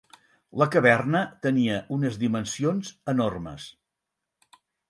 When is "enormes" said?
3.15-3.71